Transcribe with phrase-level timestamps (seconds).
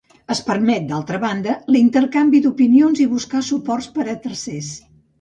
[0.35, 4.77] Es permet, d'altra banda, l'intercanvi d'opinions i buscar suports per a tercers.